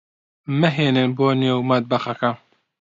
[0.59, 2.31] مەھێن بۆ نێو مەتبەخەکە.